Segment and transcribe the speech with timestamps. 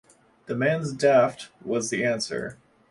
[0.47, 2.57] "The man's daft," was the answer.